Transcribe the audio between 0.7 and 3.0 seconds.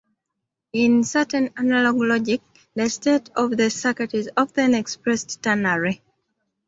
In certain analog logic, the